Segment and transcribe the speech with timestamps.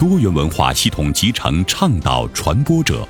[0.00, 3.06] 多元文化系统集成倡导传播者，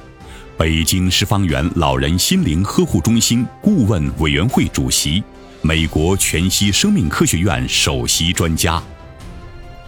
[0.58, 5.22] 北京十方园老人心灵呵护中心顾问委员会主席，
[5.62, 8.82] 美国全息生命科学院首席专家。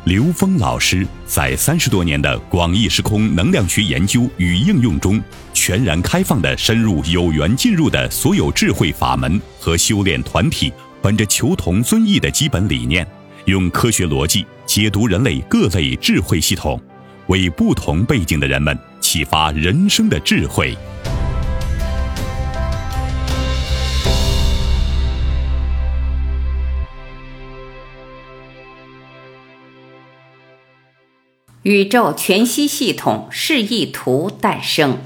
[0.05, 5.21] 刘峰老师在三十多年的广义时空能量学研究与应用中，
[5.53, 10.73] 全然开放地深入有缘进入的所有智慧法门和修炼团体，
[11.03, 13.05] 本着求同尊异的基本理念，
[13.47, 16.81] 用科学逻辑解读人类各类智慧系统，
[17.29, 20.77] 为不同背景的人们启发人生的智慧。
[31.63, 34.99] 宇宙全息系统示意图诞生。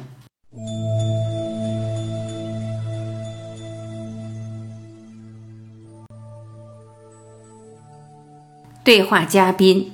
[8.83, 9.93] 对话嘉宾：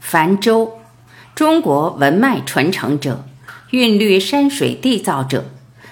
[0.00, 0.78] 樊舟，
[1.36, 3.26] 中国文脉传承者，
[3.68, 5.50] 韵律山水缔造者，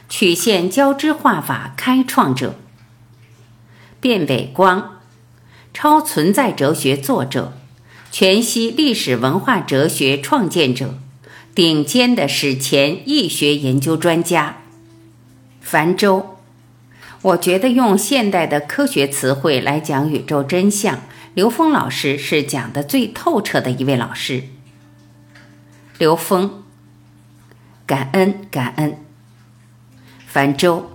[0.08, 2.54] 曲线交织画法开创者。
[4.00, 5.00] 卞伟光，
[5.74, 7.52] 超存在哲学作者。
[8.10, 10.94] 全息历史文化哲学创建者，
[11.54, 14.62] 顶尖的史前易学研究专家，
[15.60, 16.38] 樊周。
[17.20, 21.02] 我觉得用现代的科学词汇来讲宇宙真相，
[21.34, 24.44] 刘峰老师是讲的最透彻的一位老师。
[25.96, 26.64] 刘峰，
[27.86, 28.98] 感恩感恩。
[30.26, 30.90] 樊周，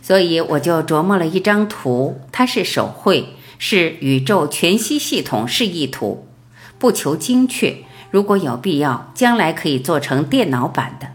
[0.00, 6.26] 所以我就琢磨了一张图，它是手绘，是宇宙全息系统示意图。
[6.78, 11.08] 不求精确，如果有必要，将来可以做成电脑版的。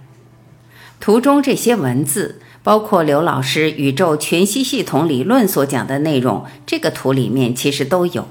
[0.99, 8.27] 图中这些文字，包括刘老师宇宙全息系统理论所讲的内容，这个图里面其实都有。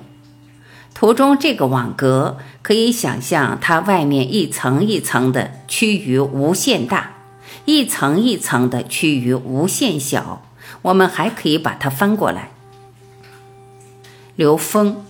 [0.94, 7.12] 图中这个网格，可以想象它外面一层一层的趋于无限大，
[7.64, 10.42] 一层一层的趋于无限小。
[10.82, 12.50] 我们还可以把它翻过来。
[14.36, 15.04] 刘峰。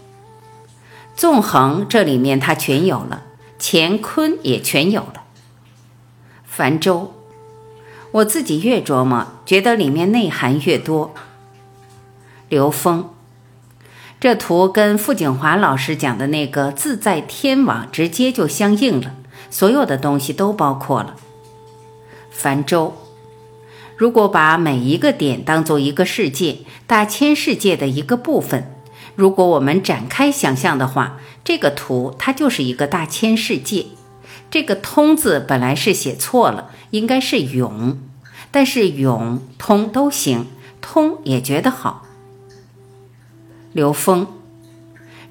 [1.14, 3.24] 纵横这里面它全有了，
[3.58, 5.24] 乾坤也全有了。
[6.46, 7.12] 樊舟，
[8.12, 11.14] 我自己越琢磨，觉得里面内涵越多。
[12.48, 13.10] 刘峰，
[14.20, 19.14] 这图跟傅景华老师讲的那个自在天网直接就相应了，
[19.48, 21.16] 所有的东西都包括了。
[22.30, 22.92] 凡舟，
[23.96, 28.70] 如果把每一个点当做一个世界，大千世界的一个部分。
[29.14, 33.86] 如果我们展开想象的话，这个图它就是一个大千世界。
[34.50, 37.98] 这个“通”字本来是写错了，应该是“永”，
[38.52, 40.46] 但是“永”“通”都行
[40.82, 42.04] ，“通”也觉得好。
[43.72, 44.26] 刘峰，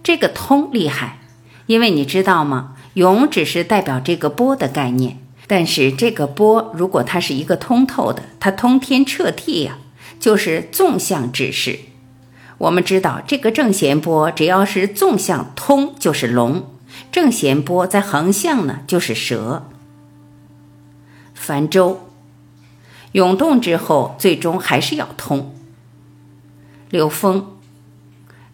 [0.02, 1.20] 这个“通”厉害，
[1.66, 9.78] 因为你知道吗？“永”只是代表这个波的概念，但是这个波如果它是一个通透的，它通天彻地呀，
[10.20, 11.80] 就是纵向指示。
[12.60, 16.64] 我们知道，这个正弦波只要是纵向通就是龙，
[17.12, 19.66] 正弦波在横向呢就是蛇。
[21.34, 22.10] 泛舟，
[23.14, 25.54] 涌动之后最终还是要通。
[26.90, 27.59] 刘峰，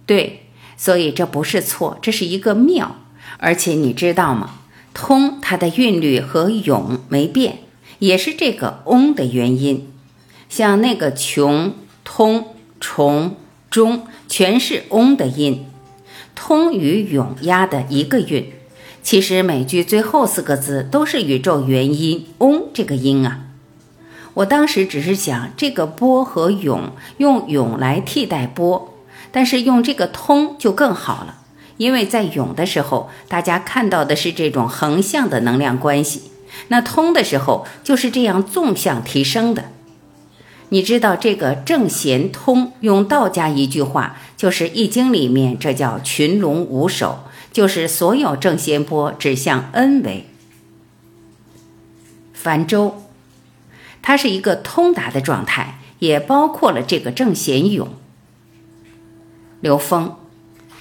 [0.05, 2.97] 对，所以这不是错，这是一个妙。
[3.37, 4.59] 而且你知道吗？
[4.93, 7.59] 通它的韵律和咏没变，
[7.99, 9.87] 也是这个嗡的原因。
[10.49, 11.73] 像那个穷
[12.03, 13.35] 通重。
[13.71, 15.65] 中全是嗡的音，
[16.33, 18.53] 通与永压的一个韵。
[19.03, 23.41] 其实每句最后四个字都是宇宙元音嗡这个音啊。
[24.35, 28.94] 我当时只是想这个波和永用永来替代波，
[29.31, 31.39] 但是用这个通就更好了，
[31.77, 36.31] 因为在永的时候，大家看到的是这种横向的能量关系，
[36.69, 39.65] 那通的时候就是这样纵向提升的。
[40.69, 47.19] 你知道这个正弦通，用道家一句话，就是《易经》里面，这叫群龙无首，
[47.51, 50.25] 就是所有正弦波指向 N 维。
[52.33, 53.03] 泛舟，
[54.01, 57.89] 它是一个通达的状态，也包括了这个正弦涌。
[59.65, 60.15] 刘峰，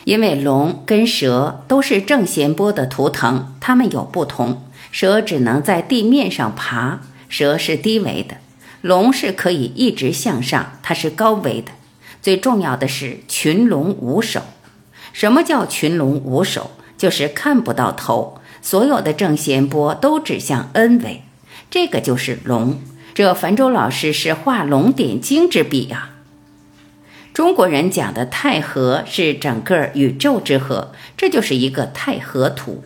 [0.04, 7.00] 因为龙跟蛇都是正弦波的图腾，它们有不同，蛇只能在地面上爬，
[7.30, 8.34] 蛇是低维的；
[8.82, 11.72] 龙是可以一直向上，它是高维的。
[12.20, 14.42] 最重要的是群龙无首。
[15.14, 16.72] 什么叫群龙无首？
[16.98, 21.22] 就是看不到头，所有的正弦波都指向 N 维，
[21.70, 22.78] 这个就是龙。
[23.14, 26.10] 这樊州老师是画龙点睛之笔啊！
[27.34, 32.84] 中国人讲的太和是整个宇宙之和，这就是一个太和图。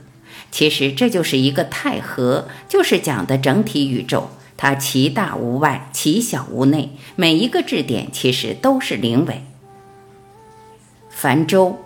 [0.50, 4.31] 其实这就是一个太和，就是讲的整体宇宙。
[4.56, 9.43] 它其大无外，其小无内，每一个质点其实都是零维。
[11.11, 11.77] 繁周，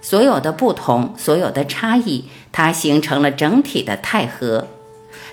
[0.00, 4.66] 所有的不同，所有的差异，它形成了整体的太和。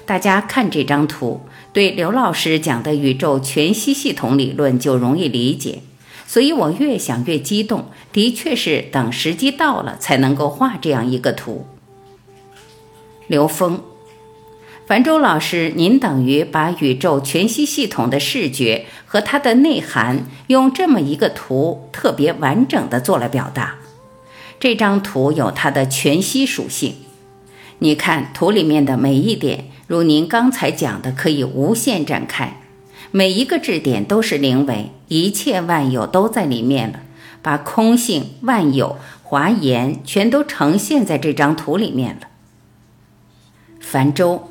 [0.05, 1.41] 大家看这张图，
[1.71, 5.79] 对刘老师讲的宇宙全息系统理论就容易理解。
[6.27, 11.65] 所以我越想越激动，的确是等时机到了才能够画这样一个图。
[13.25, 13.81] 刘峰。
[14.85, 23.75] 樊周老师，您等于把宇宙全息系统的视觉和它的内涵，用这么一个图特别完整的做了表达。
[24.59, 26.95] 这张图有它的全息属性。
[27.79, 32.61] 你看图里面的每一点，如您刚才讲的，可以无限展开，
[33.11, 36.99] 每一个质点都是零维，一切万有都在里面了，
[37.41, 42.27] 把空性、万有、华严全都呈现在这张图里面了。
[43.79, 44.49] 樊舟。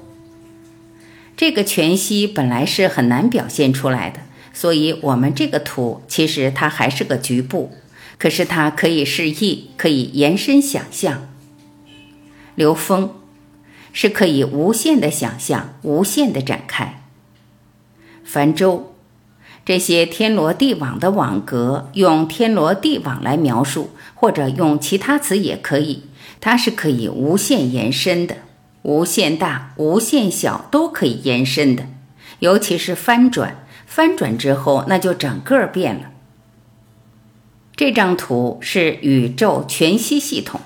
[1.36, 4.20] 这个全息本来是很难表现出来的，
[4.54, 7.72] 所以我们这个图其实它还是个局部，
[8.16, 11.28] 可是它可以示意，可以延伸想象。
[12.54, 13.10] 刘峰
[13.92, 17.02] 是可以无限的想象，无限的展开。
[18.26, 18.92] 樊舟
[19.64, 26.04] 这些天罗地网的网格，用天罗地网来描述，或者用其他词也可以，
[26.40, 28.36] 它是可以无限延伸的。
[28.82, 31.88] 无限大、无限小都可以延伸的，
[32.38, 36.10] 尤其是翻转，翻转之后那就整个变了。
[37.74, 40.60] 这张图是宇宙全息系统。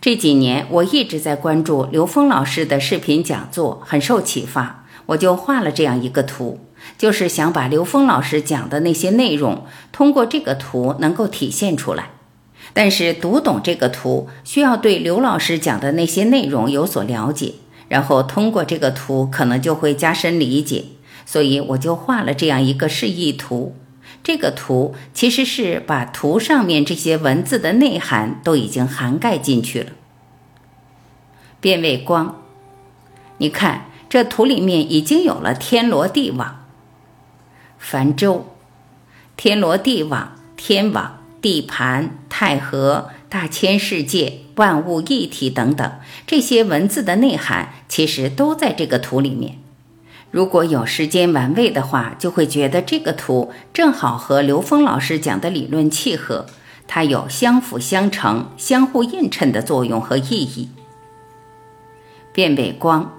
[0.00, 4.77] 这几年我一直在关注刘峰老师的视频讲座，很受启发，
[5.08, 6.60] 我就画了这样一个图，
[6.96, 12.10] 就是想把刘峰老师讲的那些内容通过这个图能够体现出来。
[12.74, 17.54] 但是读懂这个图，需要对刘老师讲的那些内容有所了解，
[17.88, 20.84] 然后通过这个图，可能就会加深理解。
[21.24, 23.74] 所以我就画了这样一个示意图。
[24.22, 29.92] 这个图其实是把图上面这些文字的内涵都已经涵盖进去了。
[31.60, 32.42] 变位光，
[33.38, 36.64] 你看这图里面已经有了天罗地网。
[37.78, 38.46] 繁周，
[39.36, 41.14] 天罗地网，天网。
[41.40, 45.92] 地盘、太和、大千世界、万物一体等等，
[46.26, 49.58] 这些文字的内涵其实都在这个图里面。
[50.32, 56.46] 如果有时间玩味的话，就会觉得这个图正好和刘峰老师讲的理论契合，
[56.88, 60.70] 它有相辅相成、相互映衬的作用和意义。
[62.32, 63.17] 变位光，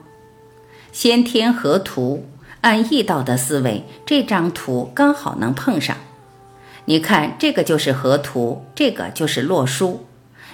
[0.92, 2.26] 先天合图，
[2.62, 5.96] 按易道的思维，这张图刚好能碰上。
[6.86, 10.06] 你看，这个就是河图，这个就是洛书。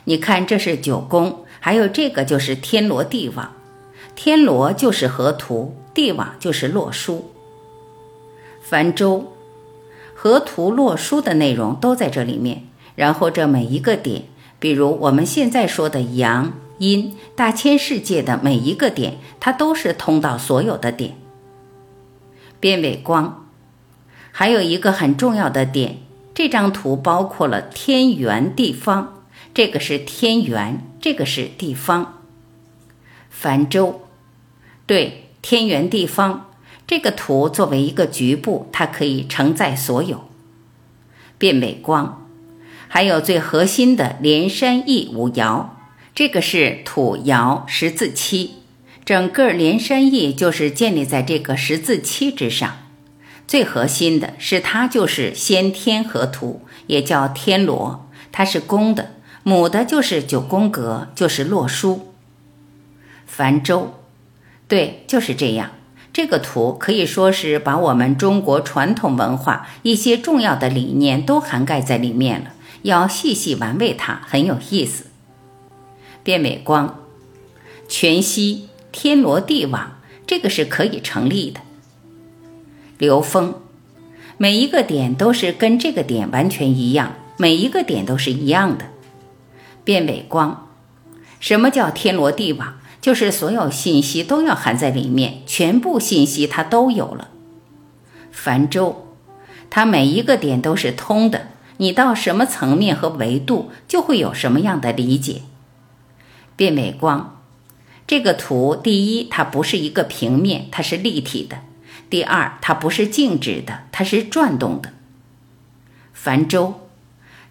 [0.04, 3.54] 你看，这是九宫，还有这个就是天罗地网。
[4.16, 7.32] 天罗就是河图，地网就是洛书。
[8.62, 9.34] 凡周，
[10.14, 12.64] 河图洛书的内容都在这里面。
[12.96, 14.24] 然后这每一个点，
[14.60, 21.16] 比如我们现在说的阳、因、大千世界的每一个点，它都是通到所有的点。
[22.60, 23.48] 变尾光，
[24.32, 25.98] 还有一个很重要的点。
[26.34, 32.22] 这张图包括了天圆地方，这个是天圆，这个是地方。
[33.30, 34.02] 繁周，
[34.86, 36.50] 对，天圆地方。
[36.88, 40.26] 这个图作为一个局部，它可以承载所有。
[41.38, 42.28] 变美光，
[42.88, 45.66] 还有最核心的连山易五爻，
[46.16, 48.52] 这个是土爻十字七，
[49.04, 52.78] 整个连山易就是建立在这个十字七之上。
[53.46, 62.14] 最核心的是，它就是先天合图，也叫天罗，它是公的，母的就是九宫格，就是洛书。
[63.28, 63.96] 樊周，
[64.70, 65.72] 对，就是这样。
[66.14, 72.54] 这个图可以说是把我们中国传统文化一些重要的理念都涵盖在里面了。
[72.84, 75.05] 要细细玩味它，很有意思。
[76.26, 77.02] 变美光，
[77.88, 81.62] 全息天罗地网，这个是可以成立的。
[82.98, 83.54] 流风，
[84.36, 88.86] 每一个点都是跟这个点完全一样，每一个点都是一样的。
[89.84, 90.68] 变尾光，
[91.40, 92.80] 什么叫天罗地网？
[93.00, 97.30] 就是所有信息都要含在里面，全部信息它都有了。
[98.32, 99.10] 繁周，
[99.70, 105.44] 它每一个点都是通的，你到什么层面和维度，就会有什么样的理解。
[106.56, 107.42] 变美光，
[108.08, 111.58] 这个图，第一，它不是一个平面，它是立体的；
[112.10, 114.94] 第二，它不是静止的，它是转动的。
[116.14, 116.88] 繁周，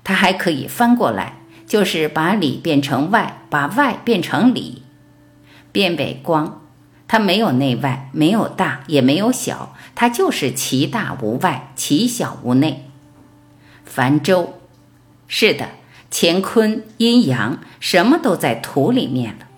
[0.03, 4.83] 它还可以翻过来，就是把里变成外，把外变成里。
[5.71, 6.63] 变美光，
[7.09, 12.89] 它没有内外，没有大，也没有小，它就是其大无外，其小无内。
[13.85, 14.61] 繁周，
[15.27, 15.71] 是的，
[16.17, 19.49] 乾坤阴阳，什么都在土里面了。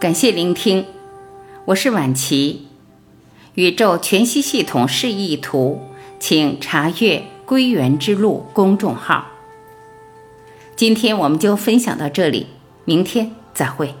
[0.00, 0.86] 感谢聆听，
[1.66, 2.68] 我是晚琪。
[3.56, 5.80] 宇宙全息系统示意图，
[6.18, 9.26] 请查阅“归元之路”公众号。
[10.74, 12.46] 今天我们就分享到这里，
[12.84, 13.94] 明天再会。